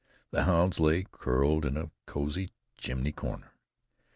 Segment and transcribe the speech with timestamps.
[0.31, 3.53] The hounds lay curled in the cozy chimney corner.